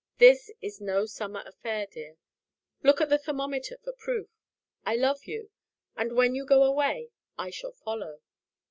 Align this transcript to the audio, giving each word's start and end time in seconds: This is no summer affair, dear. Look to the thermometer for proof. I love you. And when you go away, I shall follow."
This 0.17 0.49
is 0.61 0.81
no 0.81 1.05
summer 1.05 1.43
affair, 1.45 1.85
dear. 1.85 2.17
Look 2.81 2.97
to 2.97 3.05
the 3.05 3.19
thermometer 3.19 3.77
for 3.83 3.93
proof. 3.93 4.29
I 4.83 4.95
love 4.95 5.25
you. 5.25 5.51
And 5.95 6.13
when 6.15 6.33
you 6.33 6.43
go 6.43 6.63
away, 6.63 7.11
I 7.37 7.51
shall 7.51 7.73
follow." 7.73 8.19